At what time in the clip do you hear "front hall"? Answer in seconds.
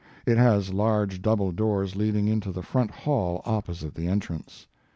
2.63-3.43